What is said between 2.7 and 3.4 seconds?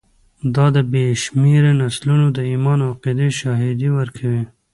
او عقیدې